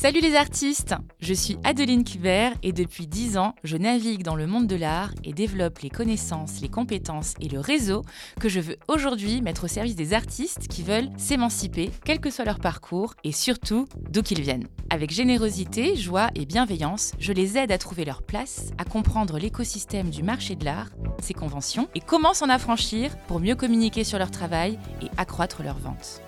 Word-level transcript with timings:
Salut 0.00 0.20
les 0.20 0.36
artistes 0.36 0.94
Je 1.18 1.34
suis 1.34 1.58
Adeline 1.64 2.04
Kubert 2.04 2.52
et 2.62 2.70
depuis 2.70 3.08
10 3.08 3.36
ans, 3.36 3.56
je 3.64 3.76
navigue 3.76 4.22
dans 4.22 4.36
le 4.36 4.46
monde 4.46 4.68
de 4.68 4.76
l'art 4.76 5.10
et 5.24 5.32
développe 5.32 5.80
les 5.80 5.90
connaissances, 5.90 6.60
les 6.60 6.68
compétences 6.68 7.34
et 7.40 7.48
le 7.48 7.58
réseau 7.58 8.04
que 8.38 8.48
je 8.48 8.60
veux 8.60 8.76
aujourd'hui 8.86 9.42
mettre 9.42 9.64
au 9.64 9.66
service 9.66 9.96
des 9.96 10.14
artistes 10.14 10.68
qui 10.68 10.84
veulent 10.84 11.10
s'émanciper, 11.16 11.90
quel 12.04 12.20
que 12.20 12.30
soit 12.30 12.44
leur 12.44 12.60
parcours 12.60 13.14
et 13.24 13.32
surtout 13.32 13.88
d'où 14.08 14.22
qu'ils 14.22 14.40
viennent. 14.40 14.68
Avec 14.88 15.10
générosité, 15.10 15.96
joie 15.96 16.28
et 16.36 16.46
bienveillance, 16.46 17.10
je 17.18 17.32
les 17.32 17.58
aide 17.58 17.72
à 17.72 17.78
trouver 17.78 18.04
leur 18.04 18.22
place, 18.22 18.70
à 18.78 18.84
comprendre 18.84 19.36
l'écosystème 19.36 20.10
du 20.10 20.22
marché 20.22 20.54
de 20.54 20.64
l'art, 20.64 20.90
ses 21.20 21.34
conventions 21.34 21.88
et 21.96 22.00
comment 22.00 22.34
s'en 22.34 22.50
affranchir 22.50 23.18
pour 23.26 23.40
mieux 23.40 23.56
communiquer 23.56 24.04
sur 24.04 24.20
leur 24.20 24.30
travail 24.30 24.78
et 25.02 25.08
accroître 25.16 25.64
leurs 25.64 25.80
ventes. 25.80 26.22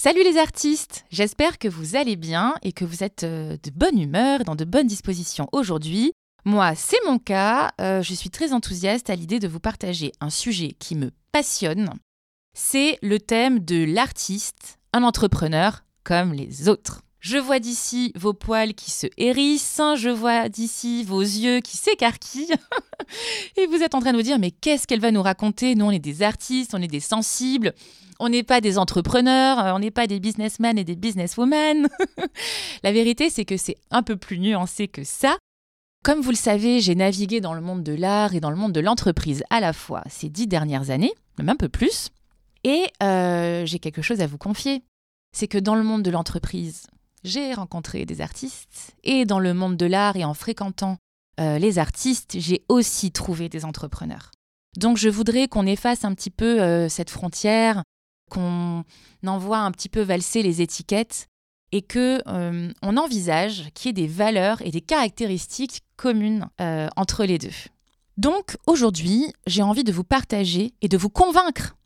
Salut 0.00 0.22
les 0.22 0.38
artistes 0.38 1.04
J'espère 1.10 1.58
que 1.58 1.66
vous 1.66 1.96
allez 1.96 2.14
bien 2.14 2.54
et 2.62 2.70
que 2.70 2.84
vous 2.84 3.02
êtes 3.02 3.24
euh, 3.24 3.56
de 3.60 3.70
bonne 3.72 3.98
humeur, 3.98 4.44
dans 4.44 4.54
de 4.54 4.64
bonnes 4.64 4.86
dispositions 4.86 5.48
aujourd'hui. 5.50 6.12
Moi, 6.44 6.76
c'est 6.76 7.04
mon 7.04 7.18
cas. 7.18 7.72
Euh, 7.80 8.00
je 8.00 8.14
suis 8.14 8.30
très 8.30 8.52
enthousiaste 8.52 9.10
à 9.10 9.16
l'idée 9.16 9.40
de 9.40 9.48
vous 9.48 9.58
partager 9.58 10.12
un 10.20 10.30
sujet 10.30 10.76
qui 10.78 10.94
me 10.94 11.10
passionne. 11.32 11.90
C'est 12.56 13.00
le 13.02 13.18
thème 13.18 13.58
de 13.58 13.84
l'artiste, 13.84 14.78
un 14.92 15.02
entrepreneur 15.02 15.82
comme 16.04 16.32
les 16.32 16.68
autres. 16.68 17.02
Je 17.20 17.36
vois 17.36 17.58
d'ici 17.58 18.12
vos 18.14 18.32
poils 18.32 18.74
qui 18.74 18.90
se 18.90 19.08
hérissent, 19.16 19.80
je 19.96 20.08
vois 20.08 20.48
d'ici 20.48 21.02
vos 21.02 21.20
yeux 21.20 21.60
qui 21.60 21.76
s'écarquillent. 21.76 22.54
et 23.56 23.66
vous 23.66 23.82
êtes 23.82 23.94
en 23.94 24.00
train 24.00 24.12
de 24.12 24.16
vous 24.16 24.22
dire, 24.22 24.38
mais 24.38 24.52
qu'est-ce 24.52 24.86
qu'elle 24.86 25.00
va 25.00 25.10
nous 25.10 25.22
raconter? 25.22 25.74
Nous, 25.74 25.84
on 25.84 25.90
est 25.90 25.98
des 25.98 26.22
artistes, 26.22 26.74
on 26.74 26.82
est 26.82 26.86
des 26.88 27.00
sensibles, 27.00 27.74
on 28.20 28.28
n'est 28.28 28.44
pas 28.44 28.60
des 28.60 28.78
entrepreneurs, 28.78 29.58
euh, 29.58 29.72
on 29.72 29.80
n'est 29.80 29.90
pas 29.90 30.06
des 30.06 30.20
businessmen 30.20 30.78
et 30.78 30.84
des 30.84 30.94
businesswomen. 30.94 31.88
La 32.84 32.92
vérité, 32.92 33.30
c'est 33.30 33.44
que 33.44 33.56
c'est 33.56 33.78
un 33.90 34.02
peu 34.02 34.16
plus 34.16 34.38
nuancé 34.38 34.86
que 34.86 35.02
ça. 35.02 35.36
Comme 36.04 36.20
vous 36.20 36.30
le 36.30 36.36
savez, 36.36 36.80
j'ai 36.80 36.94
navigué 36.94 37.40
dans 37.40 37.54
le 37.54 37.60
monde 37.60 37.82
de 37.82 37.92
l'art 37.92 38.34
et 38.34 38.40
dans 38.40 38.50
le 38.50 38.56
monde 38.56 38.72
de 38.72 38.80
l'entreprise 38.80 39.42
à 39.50 39.58
la 39.58 39.72
fois 39.72 40.02
ces 40.08 40.28
dix 40.28 40.46
dernières 40.46 40.90
années, 40.90 41.12
même 41.38 41.48
un 41.48 41.56
peu 41.56 41.68
plus. 41.68 42.10
Et 42.62 42.84
euh, 43.02 43.66
j'ai 43.66 43.80
quelque 43.80 44.02
chose 44.02 44.20
à 44.20 44.26
vous 44.26 44.38
confier. 44.38 44.84
C'est 45.36 45.48
que 45.48 45.58
dans 45.58 45.74
le 45.74 45.82
monde 45.82 46.02
de 46.02 46.10
l'entreprise, 46.10 46.86
j'ai 47.24 47.54
rencontré 47.54 48.04
des 48.04 48.20
artistes 48.20 48.94
et 49.04 49.24
dans 49.24 49.38
le 49.38 49.54
monde 49.54 49.76
de 49.76 49.86
l'art 49.86 50.16
et 50.16 50.24
en 50.24 50.34
fréquentant 50.34 50.98
euh, 51.40 51.58
les 51.58 51.78
artistes, 51.78 52.36
j'ai 52.38 52.64
aussi 52.68 53.12
trouvé 53.12 53.48
des 53.48 53.64
entrepreneurs. 53.64 54.32
Donc 54.76 54.96
je 54.96 55.08
voudrais 55.08 55.48
qu'on 55.48 55.66
efface 55.66 56.04
un 56.04 56.14
petit 56.14 56.30
peu 56.30 56.60
euh, 56.60 56.88
cette 56.88 57.10
frontière, 57.10 57.82
qu'on 58.30 58.84
envoie 59.26 59.58
un 59.58 59.70
petit 59.70 59.88
peu 59.88 60.02
valser 60.02 60.42
les 60.42 60.62
étiquettes 60.62 61.28
et 61.70 61.82
que 61.82 62.20
euh, 62.26 62.72
on 62.82 62.96
envisage 62.96 63.68
qu'il 63.74 63.88
y 63.88 63.90
ait 63.90 64.06
des 64.06 64.12
valeurs 64.12 64.60
et 64.62 64.70
des 64.70 64.80
caractéristiques 64.80 65.82
communes 65.96 66.48
entre 66.96 67.24
les 67.24 67.38
deux. 67.38 67.50
Donc 68.16 68.56
aujourd'hui, 68.66 69.32
j'ai 69.46 69.62
envie 69.62 69.84
de 69.84 69.92
vous 69.92 70.04
partager 70.04 70.72
et 70.80 70.88
de 70.88 70.96
vous 70.96 71.10
convaincre 71.10 71.76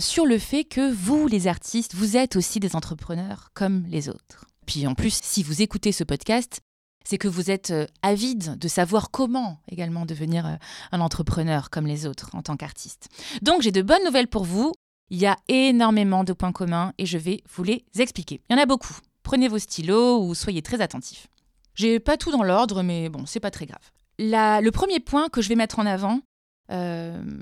sur 0.00 0.26
le 0.26 0.38
fait 0.38 0.64
que 0.64 0.92
vous, 0.92 1.26
les 1.26 1.46
artistes, 1.46 1.94
vous 1.94 2.16
êtes 2.16 2.36
aussi 2.36 2.60
des 2.60 2.74
entrepreneurs 2.74 3.50
comme 3.54 3.84
les 3.88 4.08
autres. 4.08 4.46
Puis 4.66 4.86
en 4.86 4.94
plus, 4.94 5.18
si 5.22 5.42
vous 5.42 5.62
écoutez 5.62 5.92
ce 5.92 6.04
podcast, 6.04 6.60
c'est 7.04 7.18
que 7.18 7.28
vous 7.28 7.50
êtes 7.50 7.70
euh, 7.70 7.86
avide 8.02 8.58
de 8.58 8.68
savoir 8.68 9.10
comment 9.10 9.58
également 9.68 10.06
devenir 10.06 10.46
euh, 10.46 10.54
un 10.92 11.00
entrepreneur 11.00 11.70
comme 11.70 11.86
les 11.86 12.06
autres 12.06 12.30
en 12.34 12.42
tant 12.42 12.56
qu'artiste. 12.56 13.08
Donc 13.42 13.62
j'ai 13.62 13.72
de 13.72 13.82
bonnes 13.82 14.04
nouvelles 14.04 14.28
pour 14.28 14.44
vous. 14.44 14.72
Il 15.10 15.18
y 15.18 15.26
a 15.26 15.36
énormément 15.48 16.22
de 16.22 16.32
points 16.32 16.52
communs 16.52 16.92
et 16.98 17.06
je 17.06 17.18
vais 17.18 17.42
vous 17.52 17.64
les 17.64 17.84
expliquer. 17.98 18.42
Il 18.48 18.56
y 18.56 18.58
en 18.58 18.62
a 18.62 18.66
beaucoup. 18.66 18.96
Prenez 19.24 19.48
vos 19.48 19.58
stylos 19.58 20.22
ou 20.24 20.34
soyez 20.34 20.62
très 20.62 20.80
attentifs. 20.80 21.26
J'ai 21.74 21.98
pas 21.98 22.16
tout 22.16 22.30
dans 22.30 22.44
l'ordre, 22.44 22.82
mais 22.82 23.08
bon, 23.08 23.26
c'est 23.26 23.40
pas 23.40 23.50
très 23.50 23.66
grave. 23.66 23.90
le 24.18 24.70
premier 24.70 25.00
point 25.00 25.28
que 25.28 25.42
je 25.42 25.48
vais 25.48 25.56
mettre 25.56 25.80
en 25.80 25.86
avant, 25.86 26.16
euh, 26.16 26.20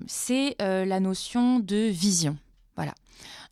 c'est 0.07 0.57
la 0.61 1.01
notion 1.01 1.61
de 1.61 1.89
vision. 1.89 2.37
Voilà. 2.77 2.95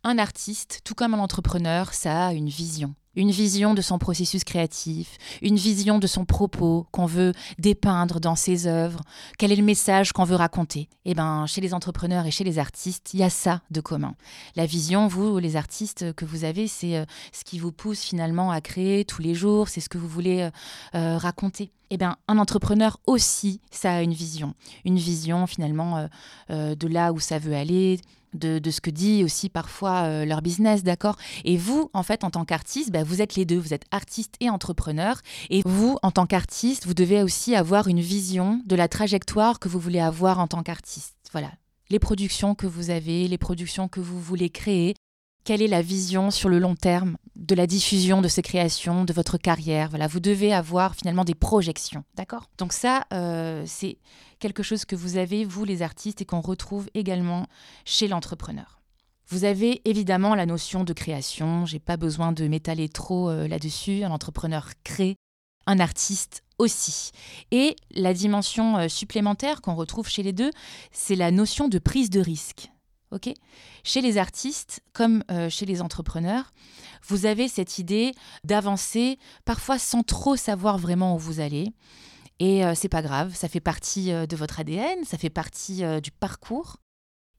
Un 0.03 0.17
artiste, 0.17 0.81
tout 0.83 0.95
comme 0.95 1.13
un 1.13 1.19
entrepreneur, 1.19 1.93
ça 1.93 2.27
a 2.27 2.33
une 2.33 2.49
vision 2.49 2.93
une 3.17 3.31
vision 3.31 3.73
de 3.73 3.81
son 3.81 3.97
processus 3.97 4.43
créatif, 4.43 5.17
une 5.41 5.57
vision 5.57 5.97
de 5.97 6.05
son 6.07 6.23
propos 6.23 6.85
qu'on 6.91 7.07
veut 7.07 7.33
dépeindre 7.57 8.19
dans 8.19 8.35
ses 8.35 8.67
œuvres, 8.67 9.01
quel 9.39 9.51
est 9.51 9.55
le 9.55 9.63
message 9.63 10.13
qu'on 10.13 10.23
veut 10.23 10.35
raconter? 10.35 10.87
Eh 11.03 11.15
bien, 11.15 11.47
chez 11.47 11.59
les 11.59 11.73
entrepreneurs 11.73 12.27
et 12.27 12.31
chez 12.31 12.43
les 12.43 12.59
artistes, 12.59 13.15
il 13.15 13.19
y 13.19 13.23
a 13.23 13.31
ça 13.31 13.61
de 13.71 13.81
commun. 13.81 14.13
La 14.55 14.67
vision, 14.67 15.07
vous, 15.07 15.39
les 15.39 15.55
artistes 15.55 16.13
que 16.13 16.25
vous 16.25 16.43
avez, 16.43 16.67
c'est 16.67 16.95
euh, 16.95 17.05
ce 17.33 17.43
qui 17.43 17.57
vous 17.57 17.71
pousse 17.71 18.01
finalement 18.01 18.51
à 18.51 18.61
créer 18.61 19.03
tous 19.03 19.23
les 19.23 19.33
jours, 19.33 19.67
c'est 19.67 19.81
ce 19.81 19.89
que 19.89 19.97
vous 19.97 20.07
voulez 20.07 20.41
euh, 20.41 20.51
euh, 20.93 21.17
raconter. 21.17 21.71
Eh 21.89 21.97
bien, 21.97 22.17
un 22.27 22.37
entrepreneur 22.37 22.99
aussi, 23.07 23.61
ça 23.71 23.93
a 23.93 24.01
une 24.03 24.13
vision. 24.13 24.53
Une 24.85 24.97
vision 24.97 25.47
finalement 25.47 26.09
de 26.49 26.87
là 26.87 27.13
où 27.13 27.19
ça 27.21 27.39
veut 27.39 27.55
aller, 27.55 28.01
de, 28.37 28.71
ce 28.71 28.81
que 28.81 28.89
dit 28.89 29.23
aussi 29.23 29.49
parfois 29.49 30.03
euh, 30.03 30.25
leur 30.25 30.41
business, 30.41 30.83
d'accord? 30.83 31.17
Et 31.43 31.57
vous, 31.57 31.89
en 31.93 32.03
fait, 32.03 32.23
en 32.23 32.29
tant 32.29 32.45
qu'artiste, 32.45 32.91
bah, 32.91 33.03
vous 33.03 33.21
êtes 33.21 33.35
les 33.35 33.45
deux, 33.45 33.57
vous 33.57 33.73
êtes 33.73 33.85
artiste 33.91 34.35
et 34.39 34.49
entrepreneur. 34.49 35.19
Et 35.49 35.61
vous, 35.65 35.97
en 36.03 36.11
tant 36.11 36.25
qu'artiste, 36.25 36.85
vous 36.85 36.93
devez 36.93 37.23
aussi 37.23 37.55
avoir 37.55 37.87
une 37.87 38.01
vision 38.01 38.61
de 38.65 38.75
la 38.75 38.87
trajectoire 38.87 39.59
que 39.59 39.69
vous 39.69 39.79
voulez 39.79 39.99
avoir 39.99 40.39
en 40.39 40.47
tant 40.47 40.63
qu'artiste. 40.63 41.15
Voilà, 41.31 41.51
les 41.89 41.99
productions 41.99 42.55
que 42.55 42.67
vous 42.67 42.89
avez, 42.89 43.27
les 43.27 43.37
productions 43.37 43.87
que 43.87 43.99
vous 43.99 44.19
voulez 44.19 44.49
créer, 44.49 44.95
quelle 45.47 45.61
est 45.61 45.67
la 45.67 45.81
vision 45.81 46.29
sur 46.29 46.49
le 46.49 46.59
long 46.59 46.75
terme 46.75 47.15
de 47.37 47.55
la 47.55 47.67
diffusion 47.67 48.21
de 48.21 48.27
ces 48.27 48.41
créations, 48.41 49.05
de 49.05 49.13
votre 49.13 49.37
carrière? 49.37 49.87
Voilà, 49.89 50.07
vous 50.07 50.19
devez 50.19 50.53
avoir 50.53 50.93
finalement 50.93 51.23
des 51.23 51.35
projections, 51.35 52.03
d'accord? 52.15 52.49
Donc 52.57 52.73
ça, 52.73 53.05
euh, 53.13 53.63
c'est 53.65 53.97
quelque 54.39 54.63
chose 54.63 54.85
que 54.85 54.95
vous 54.95 55.17
avez, 55.17 55.45
vous 55.45 55.65
les 55.65 55.81
artistes, 55.81 56.21
et 56.21 56.25
qu'on 56.25 56.41
retrouve 56.41 56.89
également 56.93 57.47
chez 57.85 58.07
l'entrepreneur. 58.07 58.79
Vous 59.29 59.43
avez 59.43 59.81
évidemment 59.83 60.35
la 60.35 60.45
notion 60.45 60.83
de 60.83 60.93
création, 60.93 61.65
j'ai 61.65 61.79
pas 61.79 61.97
besoin 61.97 62.31
de 62.31 62.47
m'étaler 62.47 62.87
trop 62.87 63.29
euh, 63.29 63.47
là-dessus, 63.47 64.03
un 64.03 64.11
entrepreneur 64.11 64.69
crée, 64.83 65.15
un 65.65 65.79
artiste 65.79 66.43
aussi. 66.57 67.11
Et 67.51 67.75
la 67.91 68.13
dimension 68.13 68.77
euh, 68.77 68.87
supplémentaire 68.87 69.61
qu'on 69.61 69.75
retrouve 69.75 70.07
chez 70.07 70.23
les 70.23 70.33
deux, 70.33 70.51
c'est 70.91 71.15
la 71.15 71.31
notion 71.31 71.67
de 71.67 71.77
prise 71.77 72.09
de 72.09 72.21
risque. 72.21 72.69
Chez 73.83 74.01
les 74.01 74.17
artistes, 74.17 74.81
comme 74.93 75.23
euh, 75.31 75.49
chez 75.49 75.65
les 75.65 75.81
entrepreneurs, 75.81 76.51
vous 77.07 77.25
avez 77.25 77.47
cette 77.47 77.79
idée 77.79 78.11
d'avancer, 78.43 79.17
parfois 79.45 79.79
sans 79.79 80.03
trop 80.03 80.35
savoir 80.35 80.77
vraiment 80.77 81.15
où 81.15 81.17
vous 81.17 81.39
allez. 81.39 81.71
Et 82.39 82.63
euh, 82.63 82.73
c'est 82.75 82.89
pas 82.89 83.01
grave, 83.01 83.35
ça 83.35 83.47
fait 83.47 83.59
partie 83.59 84.11
euh, 84.11 84.27
de 84.27 84.35
votre 84.35 84.59
ADN, 84.59 85.03
ça 85.05 85.17
fait 85.17 85.29
partie 85.29 85.83
du 86.01 86.11
parcours. 86.11 86.77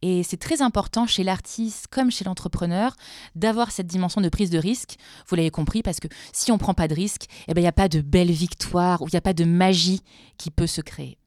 Et 0.00 0.22
c'est 0.22 0.36
très 0.36 0.62
important 0.62 1.06
chez 1.06 1.24
l'artiste 1.24 1.88
comme 1.88 2.10
chez 2.10 2.24
l'entrepreneur 2.24 2.94
d'avoir 3.34 3.72
cette 3.72 3.88
dimension 3.88 4.20
de 4.20 4.28
prise 4.28 4.50
de 4.50 4.58
risque. 4.58 4.96
Vous 5.26 5.34
l'avez 5.34 5.50
compris, 5.50 5.82
parce 5.82 5.98
que 5.98 6.08
si 6.32 6.52
on 6.52 6.54
ne 6.54 6.60
prend 6.60 6.74
pas 6.74 6.86
de 6.86 6.94
risque, 6.94 7.26
eh 7.48 7.54
ben, 7.54 7.60
il 7.60 7.64
n'y 7.64 7.68
a 7.68 7.72
pas 7.72 7.88
de 7.88 8.00
belle 8.00 8.30
victoire 8.30 9.02
ou 9.02 9.08
il 9.08 9.12
n'y 9.12 9.18
a 9.18 9.22
pas 9.22 9.32
de 9.32 9.44
magie 9.44 10.02
qui 10.36 10.50
peut 10.50 10.68
se 10.68 10.80
créer. 10.80 11.18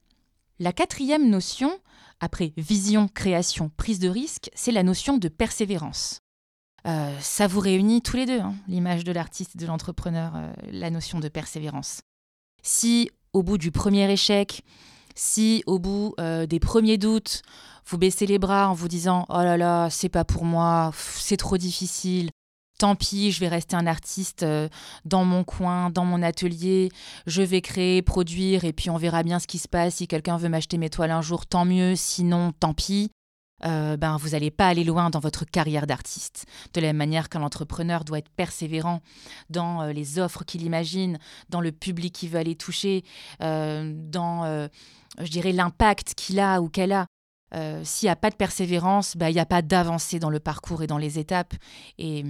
La 0.59 0.71
quatrième 0.71 1.29
notion, 1.29 1.79
après 2.19 2.53
vision, 2.55 3.07
création, 3.07 3.71
prise 3.75 3.99
de 3.99 4.07
risque, 4.07 4.49
c'est 4.53 4.71
la 4.71 4.83
notion 4.83 5.17
de 5.17 5.27
persévérance. 5.27 6.19
Euh, 6.87 7.15
ça 7.19 7.47
vous 7.47 7.59
réunit 7.59 8.01
tous 8.01 8.15
les 8.15 8.25
deux, 8.25 8.39
hein, 8.39 8.55
l'image 8.67 9.03
de 9.03 9.11
l'artiste 9.11 9.55
et 9.55 9.57
de 9.57 9.65
l'entrepreneur, 9.65 10.33
euh, 10.35 10.51
la 10.71 10.89
notion 10.89 11.19
de 11.19 11.27
persévérance. 11.27 12.01
Si 12.63 13.11
au 13.33 13.43
bout 13.43 13.57
du 13.57 13.71
premier 13.71 14.09
échec, 14.11 14.63
si 15.15 15.63
au 15.65 15.79
bout 15.79 16.13
euh, 16.19 16.45
des 16.45 16.59
premiers 16.59 16.97
doutes, 16.97 17.41
vous 17.85 17.97
baissez 17.97 18.25
les 18.25 18.39
bras 18.39 18.69
en 18.69 18.73
vous 18.73 18.87
disant 18.87 19.25
Oh 19.29 19.41
là 19.41 19.57
là, 19.57 19.89
c'est 19.89 20.09
pas 20.09 20.23
pour 20.23 20.45
moi, 20.45 20.91
c'est 20.95 21.37
trop 21.37 21.57
difficile, 21.57 22.29
tant 22.81 22.95
pis, 22.95 23.31
je 23.31 23.39
vais 23.39 23.47
rester 23.47 23.75
un 23.75 23.85
artiste 23.85 24.41
euh, 24.41 24.67
dans 25.05 25.23
mon 25.23 25.43
coin, 25.43 25.91
dans 25.91 26.03
mon 26.03 26.23
atelier, 26.23 26.89
je 27.27 27.43
vais 27.43 27.61
créer, 27.61 28.01
produire, 28.01 28.65
et 28.65 28.73
puis 28.73 28.89
on 28.89 28.97
verra 28.97 29.21
bien 29.21 29.37
ce 29.37 29.45
qui 29.45 29.59
se 29.59 29.67
passe. 29.67 29.95
Si 29.95 30.07
quelqu'un 30.07 30.37
veut 30.37 30.49
m'acheter 30.49 30.79
mes 30.79 30.89
toiles 30.89 31.11
un 31.11 31.21
jour, 31.21 31.45
tant 31.45 31.63
mieux, 31.63 31.95
sinon, 31.95 32.53
tant 32.59 32.73
pis. 32.73 33.11
Euh, 33.65 33.97
ben, 33.97 34.17
vous 34.17 34.29
n'allez 34.29 34.51
pas 34.51 34.67
aller 34.67 34.83
loin 34.83 35.09
dans 35.09 35.19
votre 35.19 35.45
carrière 35.45 35.87
d'artiste. 35.87 36.45
De 36.73 36.81
la 36.81 36.87
même 36.87 36.97
manière 36.97 37.29
qu'un 37.29 37.43
entrepreneur 37.43 38.03
doit 38.03 38.19
être 38.19 38.29
persévérant 38.29 39.01
dans 39.49 39.81
euh, 39.81 39.91
les 39.93 40.19
offres 40.19 40.43
qu'il 40.43 40.63
imagine, 40.63 41.19
dans 41.49 41.61
le 41.61 41.71
public 41.71 42.13
qu'il 42.13 42.29
veut 42.29 42.39
aller 42.39 42.55
toucher, 42.55 43.03
dans, 43.39 44.69
je 45.19 45.29
dirais, 45.29 45.51
l'impact 45.51 46.13
qu'il 46.15 46.39
a 46.39 46.61
ou 46.61 46.69
qu'elle 46.69 46.91
a. 46.91 47.05
S'il 47.83 48.07
n'y 48.07 48.11
a 48.11 48.15
pas 48.15 48.29
de 48.29 48.35
persévérance, 48.35 49.17
ben, 49.17 49.29
il 49.29 49.33
n'y 49.33 49.39
a 49.39 49.45
pas 49.45 49.61
d'avancée 49.61 50.19
dans 50.19 50.29
le 50.29 50.39
parcours 50.39 50.83
et 50.83 50.87
dans 50.87 50.97
les 50.97 51.19
étapes. 51.19 51.53
Et 51.97 52.23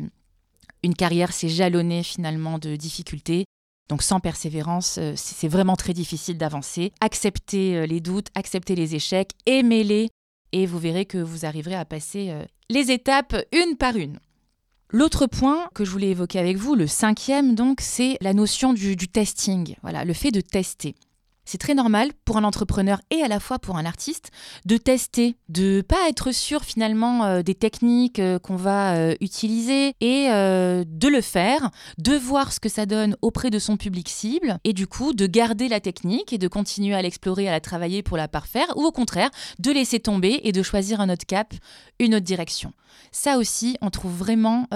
une 0.83 0.95
carrière, 0.95 1.31
c'est 1.31 1.49
jalonné 1.49 2.03
finalement 2.03 2.57
de 2.57 2.75
difficultés. 2.75 3.45
Donc 3.89 4.03
sans 4.03 4.21
persévérance, 4.21 4.97
euh, 4.99 5.13
c'est 5.17 5.49
vraiment 5.49 5.75
très 5.75 5.93
difficile 5.93 6.37
d'avancer. 6.37 6.93
Accepter 7.01 7.75
euh, 7.75 7.85
les 7.85 7.99
doutes, 7.99 8.27
accepter 8.35 8.73
les 8.73 8.95
échecs, 8.95 9.31
aimer-les 9.45 10.07
et 10.51 10.65
vous 10.65 10.80
verrez 10.80 11.06
que 11.06 11.18
vous 11.18 11.45
arriverez 11.45 11.75
à 11.75 11.86
passer 11.86 12.30
euh, 12.30 12.44
les 12.69 12.92
étapes 12.92 13.36
une 13.51 13.77
par 13.77 13.95
une. 13.95 14.19
L'autre 14.89 15.25
point 15.25 15.69
que 15.74 15.86
je 15.86 15.92
voulais 15.92 16.09
évoquer 16.09 16.39
avec 16.39 16.57
vous, 16.57 16.75
le 16.75 16.86
cinquième 16.86 17.56
donc, 17.56 17.80
c'est 17.81 18.18
la 18.19 18.33
notion 18.33 18.74
du, 18.74 18.95
du 18.95 19.07
testing. 19.07 19.75
Voilà, 19.81 20.03
le 20.03 20.13
fait 20.13 20.31
de 20.31 20.42
tester. 20.42 20.95
C'est 21.51 21.57
très 21.57 21.74
normal 21.74 22.12
pour 22.24 22.38
un 22.38 22.45
entrepreneur 22.45 23.01
et 23.09 23.21
à 23.24 23.27
la 23.27 23.42
fois 23.42 23.59
pour 23.59 23.77
un 23.77 23.86
artiste 23.86 24.31
de 24.63 24.77
tester, 24.77 25.36
de 25.50 25.81
pas 25.81 26.07
être 26.07 26.31
sûr 26.31 26.63
finalement 26.63 27.25
euh, 27.25 27.42
des 27.42 27.56
techniques 27.56 28.19
euh, 28.19 28.39
qu'on 28.39 28.56
va 28.56 28.95
euh, 28.95 29.15
utiliser 29.19 29.94
et 30.00 30.30
de 30.30 31.07
le 31.09 31.19
faire, 31.19 31.69
de 31.98 32.15
voir 32.15 32.53
ce 32.53 32.62
que 32.62 32.69
ça 32.69 32.86
donne 32.86 33.18
auprès 33.21 33.50
de 33.50 33.59
son 33.59 33.75
public 33.75 34.07
cible 34.07 34.59
et 34.63 34.71
du 34.71 34.88
coup 34.88 35.12
de 35.12 35.27
garder 35.27 35.68
la 35.68 35.81
technique 35.81 36.31
et 36.31 36.38
de 36.38 36.48
continuer 36.48 36.95
à 36.95 37.01
l'explorer, 37.01 37.50
à 37.50 37.51
la 37.51 37.59
travailler 37.59 38.01
pour 38.01 38.15
la 38.15 38.30
parfaire 38.30 38.68
ou 38.77 38.86
au 38.86 38.94
contraire 38.94 39.30
de 39.59 39.71
laisser 39.71 40.00
tomber 40.00 40.39
et 40.45 40.53
de 40.53 40.63
choisir 40.63 41.01
un 41.01 41.09
autre 41.09 41.25
cap, 41.25 41.53
une 42.00 42.15
autre 42.15 42.24
direction. 42.24 42.71
Ça 43.12 43.38
aussi, 43.38 43.75
on 43.81 43.89
trouve 43.89 44.15
vraiment 44.15 44.68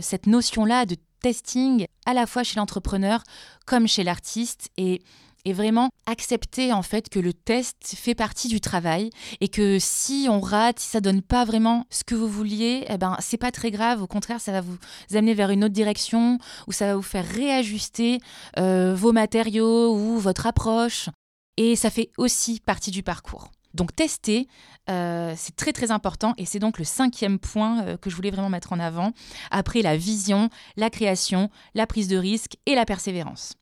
cette 0.00 0.26
notion-là 0.26 0.86
de 0.86 0.96
testing 1.20 1.86
à 2.06 2.14
la 2.14 2.26
fois 2.26 2.42
chez 2.42 2.58
l'entrepreneur 2.58 3.22
comme 3.66 3.86
chez 3.86 4.02
l'artiste 4.02 4.70
et 4.78 5.02
et 5.44 5.52
vraiment 5.52 5.90
accepter 6.06 6.72
en 6.72 6.82
fait 6.82 7.08
que 7.08 7.18
le 7.18 7.32
test 7.32 7.94
fait 7.96 8.14
partie 8.14 8.48
du 8.48 8.60
travail 8.60 9.10
et 9.40 9.48
que 9.48 9.78
si 9.78 10.26
on 10.30 10.40
rate, 10.40 10.78
si 10.78 10.88
ça 10.88 11.00
donne 11.00 11.22
pas 11.22 11.44
vraiment 11.44 11.86
ce 11.90 12.04
que 12.04 12.14
vous 12.14 12.28
vouliez, 12.28 12.84
eh 12.88 12.98
ben 12.98 13.16
c'est 13.20 13.36
pas 13.36 13.50
très 13.50 13.70
grave. 13.70 14.02
Au 14.02 14.06
contraire, 14.06 14.40
ça 14.40 14.52
va 14.52 14.60
vous 14.60 14.78
amener 15.14 15.34
vers 15.34 15.50
une 15.50 15.64
autre 15.64 15.74
direction 15.74 16.38
ou 16.66 16.72
ça 16.72 16.86
va 16.86 16.96
vous 16.96 17.02
faire 17.02 17.26
réajuster 17.26 18.20
euh, 18.58 18.94
vos 18.94 19.12
matériaux 19.12 19.94
ou 19.94 20.18
votre 20.18 20.46
approche. 20.46 21.08
Et 21.56 21.76
ça 21.76 21.90
fait 21.90 22.10
aussi 22.16 22.60
partie 22.60 22.90
du 22.90 23.02
parcours. 23.02 23.50
Donc 23.74 23.94
tester, 23.94 24.48
euh, 24.90 25.34
c'est 25.36 25.56
très 25.56 25.72
très 25.72 25.90
important 25.90 26.34
et 26.36 26.44
c'est 26.44 26.58
donc 26.58 26.78
le 26.78 26.84
cinquième 26.84 27.38
point 27.38 27.82
euh, 27.84 27.96
que 27.96 28.10
je 28.10 28.16
voulais 28.16 28.30
vraiment 28.30 28.50
mettre 28.50 28.72
en 28.72 28.78
avant, 28.80 29.12
après 29.50 29.82
la 29.82 29.96
vision, 29.96 30.50
la 30.76 30.90
création, 30.90 31.50
la 31.74 31.86
prise 31.86 32.08
de 32.08 32.16
risque 32.16 32.56
et 32.66 32.74
la 32.74 32.84
persévérance. 32.84 33.54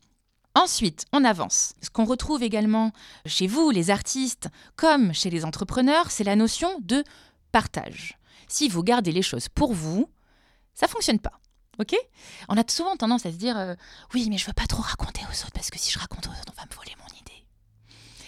Ensuite, 0.54 1.04
on 1.12 1.24
avance. 1.24 1.74
Ce 1.80 1.90
qu'on 1.90 2.04
retrouve 2.04 2.42
également 2.42 2.92
chez 3.24 3.46
vous, 3.46 3.70
les 3.70 3.90
artistes, 3.90 4.48
comme 4.76 5.14
chez 5.14 5.30
les 5.30 5.44
entrepreneurs, 5.44 6.10
c'est 6.10 6.24
la 6.24 6.36
notion 6.36 6.78
de 6.80 7.04
partage. 7.52 8.18
Si 8.48 8.68
vous 8.68 8.82
gardez 8.82 9.12
les 9.12 9.22
choses 9.22 9.48
pour 9.48 9.72
vous, 9.72 10.08
ça 10.74 10.88
fonctionne 10.88 11.20
pas. 11.20 11.40
Ok? 11.78 11.94
On 12.48 12.56
a 12.56 12.64
souvent 12.68 12.96
tendance 12.96 13.24
à 13.26 13.32
se 13.32 13.36
dire 13.36 13.56
euh, 13.56 13.74
oui, 14.12 14.28
mais 14.28 14.38
je 14.38 14.46
veux 14.46 14.52
pas 14.52 14.66
trop 14.66 14.82
raconter 14.82 15.22
aux 15.22 15.42
autres 15.42 15.52
parce 15.54 15.70
que 15.70 15.78
si 15.78 15.90
je 15.90 15.98
raconte 15.98 16.26
aux 16.26 16.30
autres, 16.30 16.52
on 16.52 16.60
va 16.60 16.66
me 16.68 16.74
voler 16.74 16.94
mon 16.98 17.18
idée. 17.18 17.46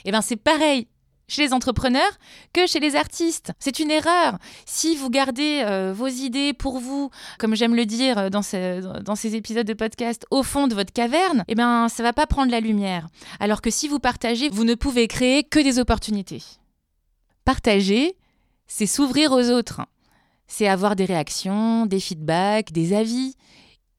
Eh 0.04 0.10
bien, 0.10 0.22
c'est 0.22 0.36
pareil 0.36 0.86
chez 1.28 1.42
les 1.42 1.52
entrepreneurs 1.52 2.18
que 2.52 2.66
chez 2.66 2.80
les 2.80 2.96
artistes. 2.96 3.52
C'est 3.58 3.78
une 3.78 3.90
erreur. 3.90 4.38
Si 4.66 4.96
vous 4.96 5.10
gardez 5.10 5.62
euh, 5.64 5.92
vos 5.94 6.08
idées 6.08 6.52
pour 6.52 6.78
vous, 6.78 7.10
comme 7.38 7.54
j'aime 7.54 7.74
le 7.74 7.86
dire 7.86 8.30
dans, 8.30 8.42
dans, 9.02 9.14
ces 9.14 9.34
épisodes 9.34 9.66
de 9.66 9.74
podcast, 9.74 10.26
au 10.30 10.42
fond 10.42 10.66
de 10.66 10.74
votre 10.74 10.92
caverne, 10.92 11.44
eh 11.48 11.54
ben, 11.54 11.88
ça 11.88 12.02
va 12.02 12.12
pas 12.12 12.26
prendre 12.26 12.50
la 12.50 12.60
lumière. 12.60 13.08
Alors 13.40 13.62
que 13.62 13.70
si 13.70 13.88
vous 13.88 13.98
partagez, 13.98 14.48
vous 14.48 14.64
ne 14.64 14.74
pouvez 14.74 15.08
créer 15.08 15.44
que 15.44 15.60
des 15.60 15.78
opportunités. 15.78 16.42
Partager, 17.44 18.16
c'est 18.66 18.86
s'ouvrir 18.86 19.32
aux 19.32 19.50
autres. 19.50 19.82
C'est 20.46 20.68
avoir 20.68 20.96
des 20.96 21.06
réactions, 21.06 21.86
des 21.86 22.00
feedbacks, 22.00 22.72
des 22.72 22.94
avis 22.94 23.36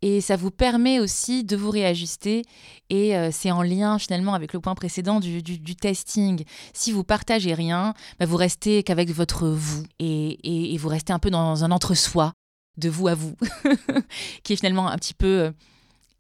et 0.04 0.20
ça 0.20 0.36
vous 0.36 0.52
permet 0.52 1.00
aussi 1.00 1.46
de 1.46 1.56
vous 1.56 1.72
réajuster 1.72 2.42
et 2.90 3.16
euh, 3.16 3.30
c'est 3.32 3.52
en 3.52 3.64
lien 3.64 3.98
finalement 3.98 4.34
avec 4.34 4.52
le 4.52 4.60
point 4.60 4.76
précédent 4.76 5.22
du, 5.22 5.76
testing. 5.78 6.44
Si 6.74 6.92
vous 6.92 7.06
partagez 7.06 7.54
rien, 7.54 7.94
bah, 8.20 8.26
vous 8.26 8.36
restez 8.36 8.84
qu'avec 8.84 9.12
votre 9.12 9.48
vous 9.48 9.86
et, 10.00 10.76
vous 10.78 10.90
restez 10.90 11.14
un 11.14 11.20
peu 11.20 11.30
dans 11.30 11.64
un 11.64 11.72
entre-soi 11.72 12.34
de 12.76 12.90
vous 12.90 13.08
à 13.08 13.16
vous, 13.16 13.38
qui 14.44 14.52
est 14.52 14.58
finalement 14.58 14.90
un 14.90 14.98
petit 14.98 15.14
peu 15.14 15.40
euh, 15.40 15.52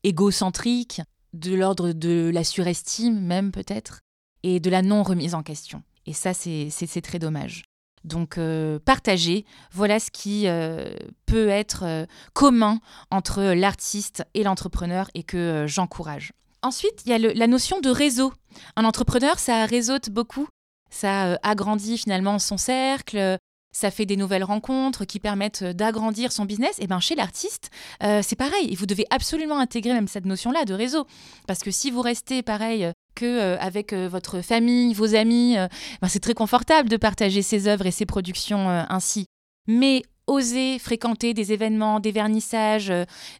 égocentrique, 0.05 1.01
de 1.33 1.53
l'ordre 1.53 1.91
de 1.91 2.31
la 2.33 2.45
surestime 2.45 3.19
même 3.19 3.51
peut-être, 3.51 3.99
et 4.43 4.61
de 4.61 4.69
la 4.69 4.81
non-remise 4.81 5.35
en 5.35 5.43
question. 5.43 5.83
Et 6.05 6.13
ça, 6.13 6.33
c'est 6.33 7.01
très 7.01 7.19
dommage. 7.19 7.63
Donc 8.03 8.37
euh, 8.37 8.79
partager, 8.79 9.45
voilà 9.71 9.99
ce 9.99 10.11
qui 10.11 10.47
euh, 10.47 10.93
peut 11.25 11.47
être 11.47 11.83
euh, 11.83 12.05
commun 12.33 12.79
entre 13.11 13.41
l'artiste 13.53 14.23
et 14.33 14.43
l'entrepreneur 14.43 15.09
et 15.13 15.23
que 15.23 15.65
j'encourage. 15.67 16.33
Ensuite, 16.61 17.03
il 17.05 17.11
y 17.11 17.13
a 17.13 17.17
la 17.17 17.47
notion 17.47 17.79
de 17.81 17.89
réseau. 17.89 18.33
Un 18.77 18.85
entrepreneur, 18.85 19.37
ça 19.37 19.65
réseaute 19.65 20.09
beaucoup, 20.09 20.47
ça 20.89 21.37
agrandit 21.43 21.97
finalement 21.97 22.39
son 22.39 22.55
cercle, 22.55 23.37
ça 23.75 23.91
fait 23.91 24.05
des 24.05 24.15
nouvelles 24.15 24.45
rencontres 24.45 25.03
qui 25.03 25.19
permettent 25.19 25.65
d'agrandir 25.65 26.31
son 26.31 26.45
business. 26.45 26.77
Et 26.79 26.87
bien 26.87 27.01
chez 27.01 27.15
l'artiste, 27.15 27.69
c'est 27.99 28.37
pareil. 28.37 28.71
Et 28.71 28.75
vous 28.75 28.85
devez 28.85 29.05
absolument 29.09 29.59
intégrer 29.59 29.91
même 29.91 30.07
cette 30.07 30.25
notion-là 30.25 30.63
de 30.63 30.73
réseau. 30.73 31.05
Parce 31.47 31.59
que 31.59 31.71
si 31.71 31.91
vous 31.91 32.01
restez 32.01 32.43
pareil 32.43 32.92
que 33.15 33.25
euh, 33.25 33.57
avec 33.59 33.93
euh, 33.93 34.07
votre 34.09 34.41
famille, 34.41 34.93
vos 34.93 35.15
amis. 35.15 35.57
Euh, 35.57 35.67
ben, 36.01 36.07
c'est 36.07 36.19
très 36.19 36.33
confortable 36.33 36.89
de 36.89 36.97
partager 36.97 37.41
ses 37.41 37.67
œuvres 37.67 37.85
et 37.85 37.91
ses 37.91 38.05
productions 38.05 38.69
ainsi. 38.89 39.25
Mais 39.67 40.03
oser 40.27 40.79
fréquenter 40.79 41.33
des 41.33 41.51
événements, 41.51 41.99
des 41.99 42.11
vernissages, 42.11 42.91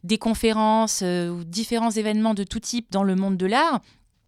des 0.02 0.18
conférences 0.18 1.02
ou 1.02 1.44
différents 1.44 1.90
événements 1.90 2.34
de 2.34 2.44
tout 2.44 2.60
type 2.60 2.86
dans 2.90 3.02
le 3.02 3.14
monde 3.14 3.36
de 3.36 3.46
l'art 3.46 3.80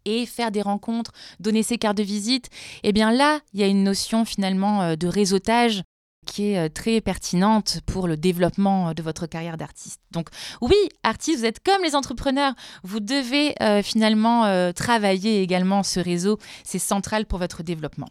et 0.05 0.25
faire 0.25 0.51
des 0.51 0.61
rencontres, 0.61 1.11
donner 1.39 1.63
ses 1.63 1.77
cartes 1.77 1.97
de 1.97 2.03
visite, 2.03 2.49
eh 2.83 2.93
bien 2.93 3.11
là, 3.11 3.39
il 3.53 3.59
y 3.59 3.63
a 3.63 3.67
une 3.67 3.83
notion 3.83 4.25
finalement 4.25 4.95
de 4.95 5.07
réseautage 5.07 5.83
qui 6.27 6.51
est 6.51 6.59
euh, 6.59 6.69
très 6.69 7.01
pertinente 7.01 7.79
pour 7.87 8.07
le 8.07 8.17
développement 8.17 8.89
euh, 8.89 8.93
de 8.93 9.01
votre 9.01 9.25
carrière 9.25 9.57
d'artiste. 9.57 9.99
Donc 10.11 10.29
oui, 10.61 10.75
artiste, 11.03 11.39
vous 11.39 11.45
êtes 11.45 11.63
comme 11.63 11.81
les 11.83 11.95
entrepreneurs, 11.95 12.53
vous 12.83 12.99
devez 12.99 13.55
euh, 13.63 13.81
finalement 13.81 14.27
travailler 14.73 15.41
également 15.41 15.81
ce 15.83 15.99
réseau, 15.99 16.37
c'est 16.63 16.79
central 16.79 17.25
pour 17.25 17.39
votre 17.39 17.63
développement. 17.63 18.09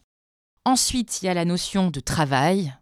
Ensuite, 0.64 1.22
il 1.22 1.26
y 1.26 1.28
a 1.28 1.34
la 1.34 1.44
notion 1.44 1.90
de 1.90 2.00
travail. 2.00 2.74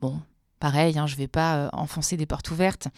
Bon, 0.00 0.20
pareil, 0.58 0.98
hein, 0.98 1.06
je 1.06 1.14
ne 1.14 1.18
vais 1.18 1.28
pas 1.28 1.70
enfoncer 1.72 2.16
des 2.16 2.26
portes 2.26 2.50
ouvertes. 2.50 2.88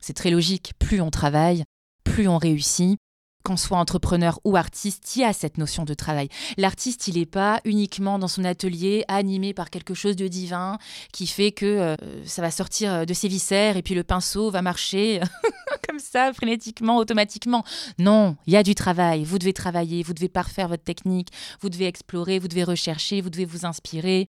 C'est 0.00 0.12
très 0.12 0.30
logique, 0.30 0.74
plus 0.78 1.00
on 1.00 1.10
travaille, 1.10 1.64
plus 2.04 2.28
on 2.28 2.38
réussit 2.38 2.98
qu'on 3.46 3.56
soit 3.56 3.78
entrepreneur 3.78 4.40
ou 4.44 4.56
artiste, 4.56 5.14
il 5.14 5.20
y 5.20 5.24
a 5.24 5.32
cette 5.32 5.56
notion 5.56 5.84
de 5.84 5.94
travail. 5.94 6.28
L'artiste, 6.56 7.06
il 7.06 7.16
n'est 7.16 7.26
pas 7.26 7.60
uniquement 7.64 8.18
dans 8.18 8.26
son 8.26 8.42
atelier 8.44 9.04
animé 9.06 9.54
par 9.54 9.70
quelque 9.70 9.94
chose 9.94 10.16
de 10.16 10.26
divin 10.26 10.78
qui 11.12 11.28
fait 11.28 11.52
que 11.52 11.64
euh, 11.64 11.96
ça 12.24 12.42
va 12.42 12.50
sortir 12.50 13.06
de 13.06 13.14
ses 13.14 13.28
viscères 13.28 13.76
et 13.76 13.82
puis 13.82 13.94
le 13.94 14.02
pinceau 14.02 14.50
va 14.50 14.62
marcher 14.62 15.20
comme 15.88 16.00
ça, 16.00 16.32
frénétiquement, 16.32 16.96
automatiquement. 16.96 17.64
Non, 18.00 18.36
il 18.48 18.54
y 18.54 18.56
a 18.56 18.64
du 18.64 18.74
travail. 18.74 19.22
Vous 19.22 19.38
devez 19.38 19.52
travailler, 19.52 20.02
vous 20.02 20.12
devez 20.12 20.28
parfaire 20.28 20.66
votre 20.66 20.82
technique, 20.82 21.28
vous 21.60 21.68
devez 21.68 21.86
explorer, 21.86 22.40
vous 22.40 22.48
devez 22.48 22.64
rechercher, 22.64 23.20
vous 23.20 23.30
devez 23.30 23.44
vous 23.44 23.64
inspirer. 23.64 24.26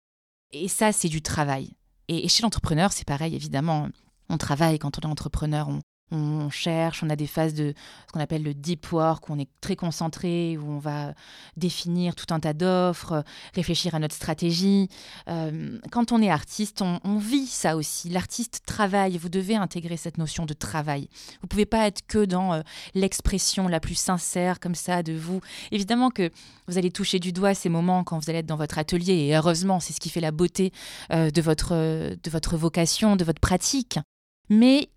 Et 0.51 0.67
ça, 0.67 0.91
c'est 0.91 1.09
du 1.09 1.23
travail. 1.23 1.71
Et, 2.07 2.27
chez 2.29 2.43
l'entrepreneur, 2.43 2.93
c'est 2.93 3.07
pareil, 3.07 3.35
évidemment. 3.35 3.89
On 4.29 4.37
travaille 4.37 4.77
quand 4.77 4.99
on 4.99 5.07
est 5.07 5.11
entrepreneur, 5.11 5.67
on, 5.67 5.79
on 6.11 6.49
cherche, 6.49 7.03
on 7.03 7.09
a 7.09 7.15
des 7.15 7.27
phases 7.27 7.53
de 7.53 7.73
ce 8.07 8.13
qu'on 8.13 8.19
appelle 8.19 8.43
le 8.43 8.53
deep 8.53 8.91
work, 8.91 9.29
où 9.29 9.33
on 9.33 9.39
est 9.39 9.49
très 9.59 9.75
concentré, 9.75 10.57
où 10.57 10.65
on 10.69 10.79
va 10.79 11.13
définir 11.57 12.15
tout 12.15 12.33
un 12.33 12.39
tas 12.39 12.53
d'offres, 12.53 13.23
réfléchir 13.53 13.93
à 13.93 13.99
notre 13.99 14.15
stratégie. 14.15 14.87
Euh, 15.27 15.77
quand 15.91 16.11
on 16.11 16.21
est 16.21 16.29
artiste, 16.29 16.81
on, 16.81 17.17
vit 17.17 17.47
ça 17.47 17.75
aussi. 17.75 18.09
L'artiste 18.09 18.61
travaille, 18.65 19.17
vous 19.17 19.27
devez 19.27 19.55
intégrer 19.55 19.97
cette 19.97 20.17
notion 20.17 20.45
de 20.45 20.53
travail. 20.53 21.09
Vous 21.41 21.45
ne 21.45 21.47
pouvez 21.47 21.65
pas 21.65 21.87
être 21.87 22.05
que 22.07 22.23
dans 22.25 22.53
euh, 22.53 22.61
l'expression 22.93 23.67
la 23.67 23.79
plus 23.79 23.95
sincère 23.95 24.59
comme 24.59 24.75
ça 24.75 25.03
de 25.03 25.13
vous. 25.13 25.41
Évidemment 25.71 26.09
que 26.09 26.29
vous 26.67 26.77
allez 26.77 26.91
toucher 26.91 27.19
du 27.19 27.33
doigt 27.33 27.53
ces 27.53 27.69
moments 27.69 28.03
quand 28.03 28.17
vous 28.19 28.29
allez 28.29 28.39
être 28.39 28.45
dans 28.45 28.55
votre 28.55 28.77
atelier, 28.77 29.13
et 29.13 29.35
heureusement, 29.35 29.79
c'est 29.79 29.93
ce 29.93 29.99
qui 29.99 30.09
fait 30.09 30.21
la 30.21 30.31
beauté 30.31 30.71
euh, 31.11 31.31
de, 31.31 31.41
votre, 31.41 31.71
de 31.73 32.29
votre 32.29 32.55
vocation, 32.55 33.15
de 33.15 33.25
votre 33.25 33.41
pratique. 33.41 33.99
Mais 34.49 34.89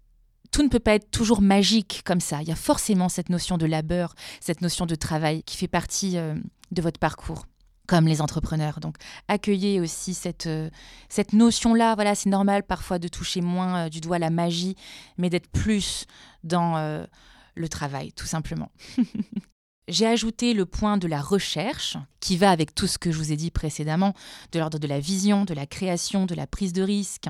tout 0.51 0.63
ne 0.63 0.69
peut 0.69 0.81
pas 0.81 0.95
être 0.95 1.11
toujours 1.11 1.43
magique 1.43 2.03
comme 2.05 2.21
ça. 2.21 2.43
Il 2.43 2.49
y 2.49 2.53
a 2.53 2.57
forcément 2.57 3.09
cette 3.09 3.29
notion 3.29 3.59
de 3.59 3.67
labeur, 3.67 4.15
cette 4.41 4.61
notion 4.61 4.87
de 4.87 4.95
travail 4.95 5.43
qui 5.43 5.57
fait 5.57 5.69
partie 5.69 6.19
euh, 6.19 6.35
de 6.71 6.83
votre 6.83 6.99
parcours 6.99 7.47
comme 7.87 8.07
les 8.07 8.21
entrepreneurs. 8.21 8.79
Donc 8.81 8.97
accueillez 9.27 9.81
aussi 9.81 10.15
cette, 10.15 10.47
euh, 10.47 10.71
cette 11.09 11.33
notion-là. 11.33 11.95
Voilà, 11.95 12.15
c'est 12.15 12.31
normal 12.31 12.63
parfois 12.63 12.99
de 12.99 13.09
toucher 13.09 13.41
moins 13.41 13.87
euh, 13.87 13.89
du 13.89 14.01
doigt 14.01 14.19
la 14.19 14.31
magie, 14.31 14.77
mais 15.19 15.31
d'être 15.31 15.51
plus 15.51 16.07
dans 16.43 17.07
le 17.55 17.69
travail, 17.69 18.13
tout 18.13 18.27
simplement. 18.27 18.71
J'ai 19.89 20.07
ajouté 20.07 20.55
le 20.55 20.67
point 20.67 20.97
de 20.97 21.09
la 21.09 21.21
recherche, 21.21 21.97
qui 22.21 22.37
va 22.37 22.51
avec 22.51 22.75
tout 22.75 22.87
ce 22.87 22.97
que 22.97 23.11
je 23.11 23.19
vous 23.19 23.33
ai 23.33 23.37
dit 23.37 23.51
précédemment, 23.51 24.15
de 24.53 24.59
l'ordre 24.59 24.79
de 24.79 24.87
la 24.87 25.01
vision, 25.01 25.45
de 25.45 25.53
la 25.53 25.67
création, 25.67 26.27
de 26.27 26.35
la 26.35 26.47
prise 26.47 26.73
de 26.73 26.83
risque, 26.83 27.29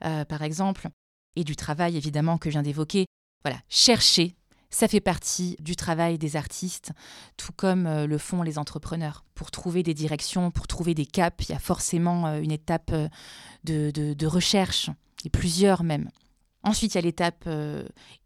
par 0.00 0.42
exemple 0.42 0.88
et 1.36 1.44
du 1.44 1.56
travail 1.56 1.96
évidemment 1.96 2.38
que 2.38 2.50
je 2.50 2.54
viens 2.54 2.62
d'évoquer. 2.62 3.06
Voilà, 3.44 3.60
cherchez, 3.68 4.34
Ça 4.70 4.88
fait 4.88 5.00
partie 5.00 5.56
du 5.60 5.76
travail 5.76 6.18
des 6.18 6.34
artistes, 6.34 6.90
tout 7.36 7.52
comme 7.52 7.86
euh, 7.86 8.06
le 8.06 8.18
font 8.18 8.42
les 8.42 8.58
entrepreneurs. 8.58 9.24
Pour 9.34 9.52
trouver 9.52 9.84
des 9.84 9.94
directions, 9.94 10.50
pour 10.50 10.66
trouver 10.66 10.94
des 10.94 11.06
caps, 11.06 11.48
il 11.48 11.52
y 11.52 11.54
a 11.54 11.60
forcément 11.60 12.26
euh, 12.26 12.40
une 12.40 12.50
étape 12.50 12.90
euh, 12.92 13.08
de, 13.62 14.26
recherche, 14.26 14.90
et 15.24 15.30
plusieurs 15.30 15.84
même. 15.84 16.10
Ensuite, 16.64 16.94
il 16.94 16.96
y 16.96 16.98
a 16.98 17.02
l'étape 17.02 17.48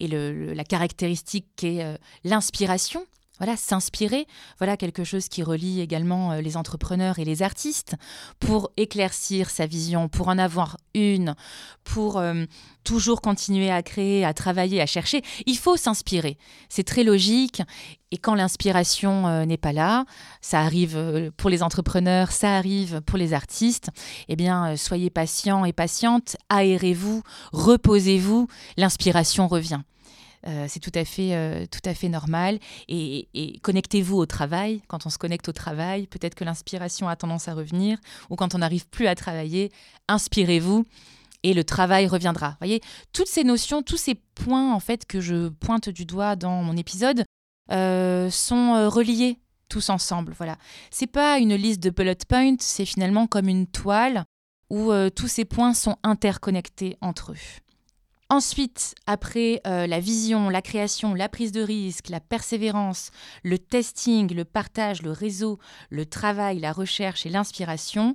et 0.01 0.09
la 0.09 0.65
caractéristique 0.65 1.49
qui 1.57 1.67
est 1.79 2.01
l'inspiration 2.25 3.05
voilà, 3.41 3.57
s'inspirer, 3.57 4.27
voilà 4.59 4.77
quelque 4.77 5.03
chose 5.03 5.29
qui 5.31 5.43
relie 5.43 5.81
également 5.81 6.33
euh, 6.33 6.41
les 6.43 6.59
entrepreneurs 6.59 7.19
et 7.19 7.25
les 7.25 7.41
artistes 7.43 7.97
pour 8.39 8.71
éclaircir 8.77 9.49
sa 9.49 9.65
vision, 9.65 10.11
pour 10.11 10.29
en 10.29 10.37
avoir 10.37 10.77
une, 10.93 11.35
pour 11.83 12.19
euh, 12.19 12.45
toujours 12.85 13.23
continuer 13.23 13.71
à 13.71 13.83
créer, 13.83 14.27
à 14.27 14.35
travailler, 14.35 14.83
à 14.83 14.87
chercher. 14.87 15.23
Il 15.47 15.57
faut 15.57 15.79
s'inspirer. 15.79 16.37
C'est 16.69 16.85
très 16.85 17.03
logique. 17.03 17.63
Et 18.13 18.19
quand 18.19 18.35
l'inspiration 18.35 19.27
euh, 19.27 19.47
n'est 19.47 19.57
pas 19.57 19.73
là, 19.73 20.05
ça 20.43 20.61
arrive 20.61 21.31
pour 21.39 21.49
les 21.49 21.63
entrepreneurs, 21.63 22.33
ça 22.33 22.57
arrive 22.57 23.01
pour 23.01 23.17
les 23.17 23.33
artistes, 23.33 23.89
eh 24.29 24.37
bien, 24.37 24.77
soyez 24.77 25.09
patients 25.09 25.65
et 25.65 25.73
patientes, 25.73 26.37
aérez-vous, 26.51 27.23
reposez-vous, 27.53 28.49
l'inspiration 28.77 29.49
revient. 29.49 29.81
Euh, 30.47 30.67
c'est 30.69 30.81
tout 30.81 30.93
à 30.95 31.05
fait, 31.05 31.35
euh, 31.35 31.67
tout 31.71 31.81
à 31.85 31.95
fait 31.95 32.09
normal. 32.09 32.59
Et, 32.89 33.59
connectez-vous 33.63 34.17
au 34.17 34.27
travail. 34.27 34.83
Quand 34.89 35.07
on 35.07 35.11
se 35.11 35.19
connecte 35.19 35.49
au 35.49 35.53
travail, 35.53 36.07
peut-être 36.07 36.35
que 36.35 36.45
l'inspiration 36.45 37.09
a 37.09 37.17
tendance 37.17 37.49
à 37.49 37.55
revenir, 37.55 37.99
ou 38.31 38.37
quand 38.37 38.55
on 38.55 38.59
n'arrive 38.59 38.87
plus 38.89 39.07
à 39.07 39.15
travailler, 39.15 39.71
inspirez-vous 40.09 40.85
et 41.43 41.55
le 41.55 41.65
travail 41.65 42.07
reviendra. 42.07 42.57
Voyez, 42.61 42.81
toutes 43.13 43.29
ces 43.29 43.45
notions, 43.45 43.83
tous 43.83 43.97
ces 43.97 44.15
points 44.15 44.75
en 44.75 44.81
fait 44.81 45.07
que 45.07 45.21
je 45.21 45.49
pointe 45.49 45.89
du 45.89 46.05
doigt 46.05 46.37
dans 46.37 46.63
mon 46.63 46.77
épisode 46.77 47.25
euh, 47.71 48.31
sont 48.31 48.91
reliés 48.91 49.39
tous 49.69 49.89
ensemble. 49.89 50.35
Voilà, 50.37 50.57
c'est 50.91 51.07
pas 51.07 51.39
une 51.39 51.55
liste 51.55 51.83
de 51.83 51.91
bullet 51.91 52.17
points, 52.29 52.57
c'est 52.59 52.85
finalement 52.85 53.27
comme 53.27 53.49
une 53.49 53.67
toile 53.67 54.25
où 54.69 54.93
tous 55.17 55.29
ces 55.29 55.45
points 55.45 55.75
sont 55.75 55.97
interconnectés 56.05 56.97
entre 57.01 57.33
eux. 57.33 57.61
Ensuite, 58.33 58.95
après 59.09 59.61
euh, 59.67 59.89
la 59.89 59.99
vision, 59.99 60.51
la 60.51 60.63
création, 60.63 61.15
la 61.15 61.29
prise 61.29 61.51
de 61.51 61.63
risque, 61.63 62.09
la 62.11 62.21
persévérance, 62.21 63.11
le 63.43 63.59
testing, 63.59 64.33
le 64.33 64.45
partage, 64.45 65.03
le 65.03 65.11
réseau, 65.11 65.59
le 65.91 66.07
travail, 66.07 66.61
la 66.61 66.71
recherche 66.71 67.27
et 67.27 67.29
l'inspiration, 67.29 68.15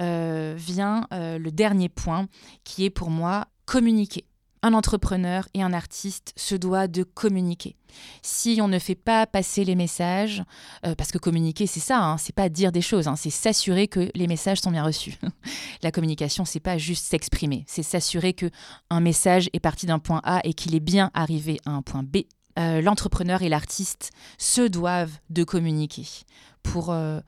euh, 0.00 0.54
vient 0.56 1.06
euh, 1.12 1.38
le 1.38 1.52
dernier 1.52 1.88
point 1.88 2.26
qui 2.64 2.84
est 2.84 2.90
pour 2.90 3.08
moi 3.08 3.46
communiquer 3.64 4.24
un 4.62 4.74
entrepreneur 4.74 5.48
et 5.54 5.62
un 5.62 5.72
artiste 5.72 6.32
se 6.36 6.54
doit 6.54 6.88
de 6.88 7.02
communiquer. 7.02 7.76
Si 8.22 8.60
on 8.62 8.68
ne 8.68 8.78
fait 8.78 8.94
pas 8.94 9.26
passer 9.26 9.64
les 9.64 9.74
messages, 9.74 10.42
euh, 10.86 10.94
parce 10.94 11.12
que 11.12 11.18
communiquer 11.18 11.66
c'est 11.66 11.80
ça, 11.80 12.02
hein, 12.02 12.16
c'est 12.16 12.34
pas 12.34 12.48
dire 12.48 12.72
des 12.72 12.80
choses, 12.80 13.08
hein, 13.08 13.16
c'est 13.16 13.30
s'assurer 13.30 13.88
que 13.88 14.10
les 14.14 14.26
messages 14.26 14.60
sont 14.60 14.70
bien 14.70 14.84
reçus. 14.84 15.16
La 15.82 15.90
communication 15.90 16.44
c'est 16.44 16.60
pas 16.60 16.78
juste 16.78 17.06
s'exprimer, 17.06 17.64
c'est 17.66 17.82
s'assurer 17.82 18.32
que 18.32 18.50
un 18.90 19.00
message 19.00 19.50
est 19.52 19.60
parti 19.60 19.86
d'un 19.86 19.98
point 19.98 20.20
A 20.24 20.40
et 20.44 20.54
qu'il 20.54 20.74
est 20.74 20.80
bien 20.80 21.10
arrivé 21.14 21.58
à 21.66 21.70
un 21.70 21.82
point 21.82 22.02
B. 22.02 22.18
Euh, 22.58 22.82
l'entrepreneur 22.82 23.42
et 23.42 23.48
l'artiste 23.48 24.10
se 24.38 24.62
doivent 24.62 25.18
de 25.30 25.42
communiquer 25.42 26.06
pour 26.62 26.90
euh, 26.90 27.20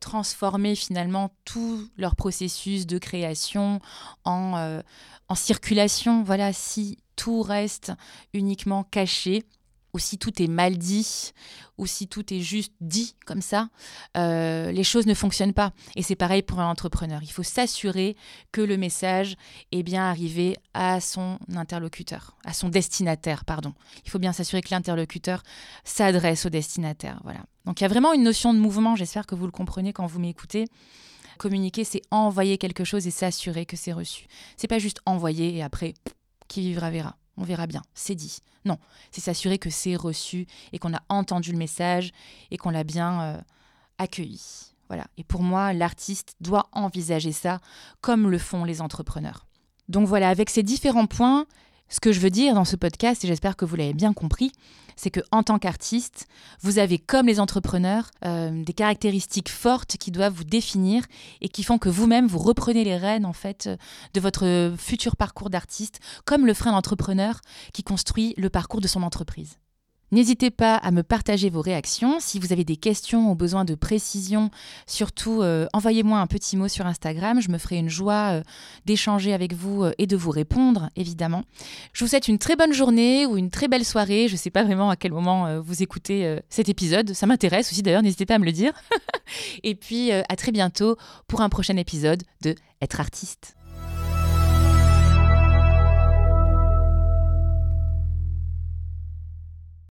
transformer 0.00 0.74
finalement 0.74 1.30
tout 1.44 1.88
leur 1.96 2.16
processus 2.16 2.86
de 2.86 2.98
création 2.98 3.80
en, 4.24 4.56
euh, 4.56 4.80
en 5.28 5.34
circulation. 5.34 6.22
Voilà, 6.22 6.52
si 6.52 6.98
tout 7.16 7.42
reste 7.42 7.92
uniquement 8.32 8.82
caché, 8.82 9.44
ou 9.92 9.98
si 9.98 10.18
tout 10.18 10.42
est 10.42 10.46
mal 10.46 10.78
dit, 10.78 11.32
ou 11.78 11.86
si 11.86 12.06
tout 12.06 12.32
est 12.32 12.40
juste 12.40 12.72
dit 12.80 13.14
comme 13.26 13.42
ça, 13.42 13.68
euh, 14.16 14.70
les 14.72 14.84
choses 14.84 15.06
ne 15.06 15.14
fonctionnent 15.14 15.54
pas. 15.54 15.72
Et 15.96 16.02
c'est 16.02 16.16
pareil 16.16 16.42
pour 16.42 16.60
un 16.60 16.70
entrepreneur. 16.70 17.20
Il 17.22 17.30
faut 17.30 17.42
s'assurer 17.42 18.16
que 18.52 18.60
le 18.60 18.76
message 18.76 19.36
est 19.72 19.82
bien 19.82 20.02
arrivé 20.02 20.56
à 20.74 21.00
son 21.00 21.38
interlocuteur, 21.54 22.36
à 22.44 22.52
son 22.52 22.68
destinataire, 22.68 23.44
pardon. 23.44 23.74
Il 24.04 24.10
faut 24.10 24.18
bien 24.18 24.32
s'assurer 24.32 24.62
que 24.62 24.70
l'interlocuteur 24.70 25.42
s'adresse 25.84 26.46
au 26.46 26.50
destinataire. 26.50 27.20
Voilà. 27.24 27.40
Donc 27.64 27.80
il 27.80 27.84
y 27.84 27.86
a 27.86 27.88
vraiment 27.88 28.12
une 28.12 28.22
notion 28.22 28.54
de 28.54 28.58
mouvement, 28.58 28.96
j'espère 28.96 29.26
que 29.26 29.34
vous 29.34 29.46
le 29.46 29.52
comprenez 29.52 29.92
quand 29.92 30.06
vous 30.06 30.20
m'écoutez. 30.20 30.66
Communiquer, 31.38 31.84
c'est 31.84 32.02
envoyer 32.10 32.58
quelque 32.58 32.84
chose 32.84 33.06
et 33.06 33.10
s'assurer 33.10 33.64
que 33.64 33.76
c'est 33.76 33.92
reçu. 33.92 34.26
C'est 34.58 34.68
pas 34.68 34.78
juste 34.78 35.00
envoyer 35.06 35.56
et 35.56 35.62
après, 35.62 35.94
qui 36.48 36.60
vivra 36.60 36.90
verra 36.90 37.16
on 37.40 37.44
verra 37.44 37.66
bien, 37.66 37.82
c'est 37.94 38.14
dit. 38.14 38.38
Non, 38.64 38.78
c'est 39.10 39.22
s'assurer 39.22 39.58
que 39.58 39.70
c'est 39.70 39.96
reçu 39.96 40.46
et 40.72 40.78
qu'on 40.78 40.94
a 40.94 41.00
entendu 41.08 41.50
le 41.50 41.58
message 41.58 42.12
et 42.50 42.58
qu'on 42.58 42.70
l'a 42.70 42.84
bien 42.84 43.22
euh, 43.22 43.40
accueilli. 43.98 44.74
Voilà. 44.88 45.06
Et 45.16 45.24
pour 45.24 45.42
moi, 45.42 45.72
l'artiste 45.72 46.34
doit 46.40 46.68
envisager 46.72 47.32
ça 47.32 47.60
comme 48.00 48.28
le 48.30 48.38
font 48.38 48.64
les 48.64 48.82
entrepreneurs. 48.82 49.46
Donc 49.88 50.06
voilà, 50.06 50.28
avec 50.28 50.50
ces 50.50 50.62
différents 50.62 51.06
points, 51.06 51.46
ce 51.90 52.00
que 52.00 52.12
je 52.12 52.20
veux 52.20 52.30
dire 52.30 52.54
dans 52.54 52.64
ce 52.64 52.76
podcast, 52.76 53.24
et 53.24 53.28
j'espère 53.28 53.56
que 53.56 53.64
vous 53.64 53.76
l'avez 53.76 53.92
bien 53.92 54.12
compris, 54.12 54.52
c'est 54.96 55.10
que 55.10 55.20
en 55.32 55.42
tant 55.42 55.58
qu'artiste, 55.58 56.26
vous 56.62 56.78
avez, 56.78 56.98
comme 56.98 57.26
les 57.26 57.40
entrepreneurs, 57.40 58.10
euh, 58.24 58.64
des 58.64 58.72
caractéristiques 58.72 59.48
fortes 59.48 59.96
qui 59.96 60.10
doivent 60.10 60.34
vous 60.34 60.44
définir 60.44 61.04
et 61.40 61.48
qui 61.48 61.62
font 61.62 61.78
que 61.78 61.88
vous-même 61.88 62.26
vous 62.26 62.38
reprenez 62.38 62.84
les 62.84 62.96
rênes 62.96 63.26
en 63.26 63.32
fait 63.32 63.68
de 64.14 64.20
votre 64.20 64.74
futur 64.78 65.16
parcours 65.16 65.50
d'artiste, 65.50 66.00
comme 66.24 66.46
le 66.46 66.54
ferait 66.54 66.70
un 66.70 66.74
entrepreneur 66.74 67.40
qui 67.72 67.82
construit 67.82 68.34
le 68.36 68.50
parcours 68.50 68.80
de 68.80 68.88
son 68.88 69.02
entreprise. 69.02 69.58
N'hésitez 70.12 70.50
pas 70.50 70.74
à 70.74 70.90
me 70.90 71.02
partager 71.02 71.50
vos 71.50 71.60
réactions. 71.60 72.18
Si 72.18 72.40
vous 72.40 72.52
avez 72.52 72.64
des 72.64 72.76
questions 72.76 73.30
ou 73.30 73.36
besoin 73.36 73.64
de 73.64 73.76
précision, 73.76 74.50
surtout 74.86 75.42
euh, 75.42 75.66
envoyez-moi 75.72 76.18
un 76.18 76.26
petit 76.26 76.56
mot 76.56 76.66
sur 76.66 76.86
Instagram. 76.86 77.40
Je 77.40 77.48
me 77.48 77.58
ferai 77.58 77.76
une 77.76 77.88
joie 77.88 78.32
euh, 78.32 78.42
d'échanger 78.86 79.32
avec 79.32 79.52
vous 79.52 79.84
euh, 79.84 79.92
et 79.98 80.08
de 80.08 80.16
vous 80.16 80.30
répondre, 80.30 80.90
évidemment. 80.96 81.44
Je 81.92 82.04
vous 82.04 82.08
souhaite 82.08 82.26
une 82.26 82.38
très 82.38 82.56
bonne 82.56 82.72
journée 82.72 83.24
ou 83.24 83.36
une 83.36 83.50
très 83.50 83.68
belle 83.68 83.84
soirée. 83.84 84.26
Je 84.26 84.32
ne 84.32 84.38
sais 84.38 84.50
pas 84.50 84.64
vraiment 84.64 84.90
à 84.90 84.96
quel 84.96 85.12
moment 85.12 85.60
vous 85.60 85.82
écoutez 85.82 86.38
cet 86.48 86.68
épisode. 86.68 87.12
Ça 87.14 87.26
m'intéresse 87.26 87.70
aussi 87.70 87.82
d'ailleurs, 87.82 88.02
n'hésitez 88.02 88.26
pas 88.26 88.34
à 88.34 88.38
me 88.38 88.44
le 88.44 88.52
dire. 88.52 88.72
et 89.62 89.74
puis 89.74 90.10
à 90.12 90.36
très 90.36 90.52
bientôt 90.52 90.96
pour 91.28 91.40
un 91.40 91.48
prochain 91.48 91.76
épisode 91.76 92.22
de 92.42 92.54
Être 92.82 93.00
artiste. 93.00 93.59